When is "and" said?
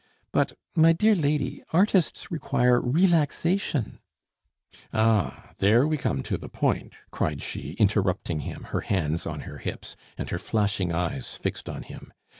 10.17-10.27